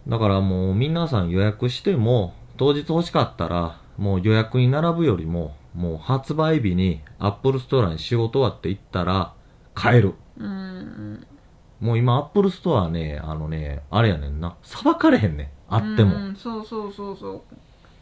[0.07, 9.33] だからもう皆さん予約しても当日欲しかったらもう予約に並ぶよりももう発売日にアップルストアに仕事終わって行ったら
[9.73, 10.13] 買える。
[10.37, 11.25] うん
[11.81, 14.55] もう今アップルストアね、あのね、あれやねんな。
[14.63, 15.47] さばかれへんねん。
[15.69, 16.15] あっても。
[16.15, 17.41] うんそうそうそうそう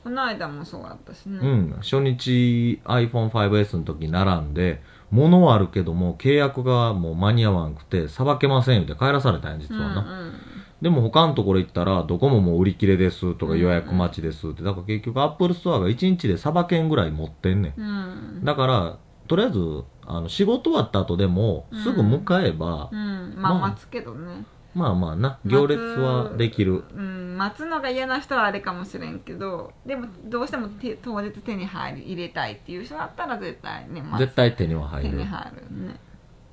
[0.04, 4.82] この間もそうだったしねうん、初日 iPhone5S の時並んで、
[5.12, 10.02] 物はあるけども、契約がもう間に合わんくて、さばけませんって帰らされたんや、実はな。
[10.02, 10.53] うん
[10.84, 13.60] でも他のところ行ったら、どこももう売り切れですとかうん。
[13.60, 14.64] 予約待ちですって。
[14.64, 18.44] だから結局 Apple ストアが1日でさばけんぐらい持ってんねん。
[18.44, 18.98] だから、
[19.30, 19.60] とりあえず、
[20.06, 23.34] あの、仕事終わった後でも、すぐ迎えば、うん。
[23.38, 24.44] まあまあ待つけどね。
[24.76, 26.84] まあまあな、行列はできる。
[26.94, 34.20] うん、待つのが嫌な人はあれかもしれんけどでもどうしても手当日手に入り入れたいっていう人だったら絶対ね、待つ。
[34.20, 35.10] 絶対手には入る。
[35.12, 35.24] 手に。
[35.24, 36.00] 入るね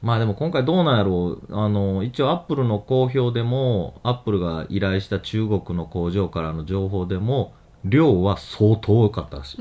[0.03, 1.55] まあでも今回どうなんやろう。
[1.55, 7.53] あの、一応アップルの公表でも、アップルが依頼した中国の工場からの情報でも、
[7.85, 9.61] 量は相当多かったらしい。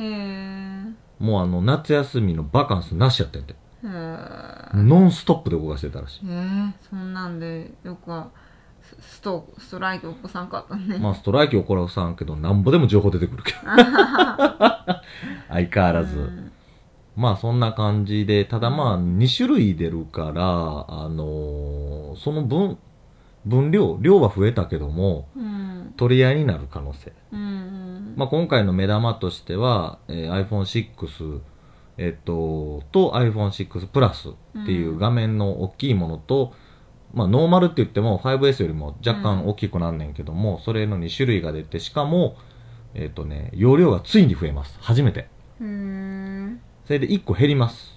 [1.19, 3.55] もうあの、夏休みのバカンスなしやってんて。
[3.83, 6.29] ノンストップで動かしてたらしい。
[6.29, 8.29] へえそんなんでよくは
[8.81, 13.59] スストストライキ起こさんかったね、まあストライキ起こらさんけど、なんぼでも情報出てくるけど。
[15.49, 16.51] 相変わらず。
[17.19, 22.77] うんまあそんな感じで、ただまあ2種類出るから、あのーその分、
[23.45, 27.11] 分量、量は増えたけども、うん取り合いになる可能性。
[27.33, 31.41] うんまあ今回の目玉としては、えー iPhone6、
[31.97, 36.53] えっと、と iPhone6 プラスっていう画面の大きいものと、
[37.13, 42.37] まあノーマルって言っても 5S よりも若干大きくなんねんけども、それの2種類が出て、しかも、
[42.93, 44.77] えっとね、容量がついに増えます。
[44.79, 45.27] 初めて。
[46.89, 47.95] うんそれで1個減ります。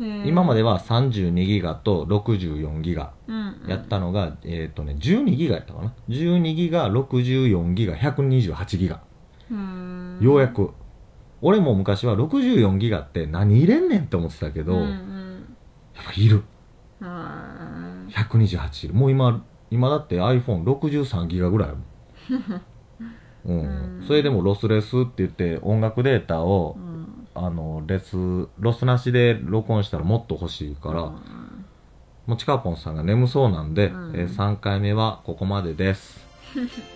[0.00, 5.92] 今までは32ギガと64ギガうんやったのが、えっ、とね、12ギガやったかな。
[6.08, 9.00] 12ギガ、64ギガ、128ギガ。
[9.50, 10.70] うんようやく。
[11.40, 15.56] 俺も昔は64ギガって何入れんねんって思ってたけど、うんうやっん
[16.06, 16.42] ぱいる。
[17.00, 18.94] うん128いる。
[18.94, 21.78] もう今、今だって iPhone63 ギガぐらいある
[23.46, 26.87] うんそれでもロスレスって言って音楽データをう、ん
[27.44, 28.16] あの、レス、
[28.58, 31.64] ロスなしで録音したらもっと欲しいから、うん
[32.28, 36.20] もうちかぽんさんが眠そうなんで、うんえー3回目はここまでです。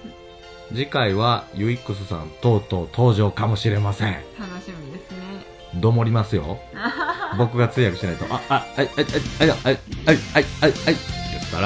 [0.74, 4.12] 次回は UX さんとうとう登場かもしれません。
[4.12, 4.22] 楽
[4.62, 5.18] しみですね
[5.76, 6.59] どもりますよ。
[7.38, 9.07] 僕が通訳しないと、あ、あ、あい、あい、
[9.40, 11.61] あい、あい、あい、あい、あい、あい、あい、って言った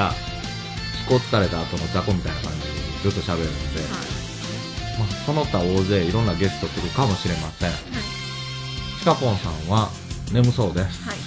[1.41, 3.81] れた後の雑魚みたいな感じでずっと喋るので、
[4.97, 7.71] まあ、その他大勢いろんなゲスト来るかもしれません。
[7.71, 8.16] ち
[9.07, 9.87] かぽんさんは
[10.33, 11.07] 眠そうです。
[11.07, 11.17] はい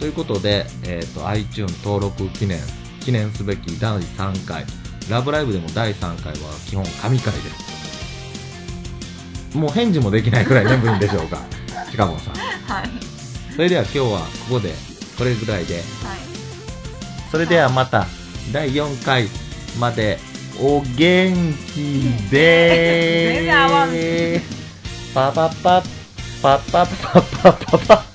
[0.00, 2.60] ということで、えっ、と、iTunes 登録記念、
[3.00, 4.64] 記念すべき第3回、
[5.10, 6.38] ラブライブでも第3回は
[6.68, 7.40] 基本神回で
[9.52, 9.58] す。
[9.58, 11.40] もう返事もできないくらい眠いんでしょうか。
[11.90, 12.34] ちかぽんさん。
[12.34, 12.88] はい
[13.54, 14.72] それでは今日はここで、
[15.16, 15.74] これぐらいで。
[15.74, 15.84] はい
[17.30, 18.06] それではまた、
[18.52, 19.28] 第4回
[19.80, 20.18] まで、
[20.60, 24.58] お元気で 全然合わんーす。
[25.12, 25.32] パ
[26.40, 28.07] パッパッパッパッパッパッ